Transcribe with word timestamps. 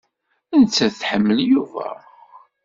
Nettat 0.59 0.97
tḥemmel 1.01 1.39
Yuba. 1.49 1.89